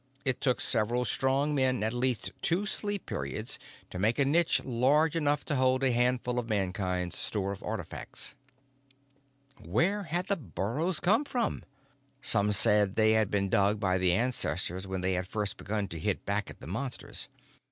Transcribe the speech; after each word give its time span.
It 0.25 0.41
took 0.41 0.59
several 0.59 1.05
strong 1.05 1.53
men 1.53 1.83
at 1.83 1.93
least 1.93 2.31
two 2.41 2.65
sleep 2.65 3.05
periods 3.05 3.59
to 3.91 3.99
make 3.99 4.17
a 4.17 4.25
niche 4.25 4.59
large 4.65 5.15
enough 5.15 5.45
to 5.45 5.55
hold 5.55 5.83
a 5.83 5.91
handful 5.91 6.39
of 6.39 6.49
Mankind's 6.49 7.15
store 7.19 7.51
of 7.51 7.61
artifacts. 7.61 8.33
Where 9.59 10.05
had 10.05 10.25
the 10.25 10.37
burrows 10.37 10.99
come 10.99 11.23
from? 11.23 11.61
Some 12.19 12.51
said 12.51 12.95
they 12.95 13.11
had 13.11 13.29
been 13.29 13.47
dug 13.47 13.79
by 13.79 13.99
the 13.99 14.13
ancestors 14.13 14.87
when 14.87 15.01
they 15.01 15.13
had 15.13 15.27
first 15.27 15.55
begun 15.57 15.87
to 15.89 15.99
hit 15.99 16.25
back 16.25 16.49
at 16.49 16.61
the 16.61 16.65
Monsters. 16.65 17.27